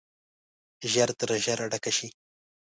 ژر 0.91 1.09
تر 1.19 1.29
ژره 1.43 1.65
ډکه 1.71 1.91
شي. 1.97 2.09